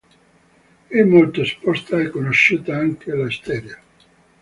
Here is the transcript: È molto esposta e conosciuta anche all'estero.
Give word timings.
È 0.87 1.03
molto 1.03 1.41
esposta 1.41 1.99
e 1.99 2.09
conosciuta 2.09 2.75
anche 2.75 3.11
all'estero. 3.11 3.77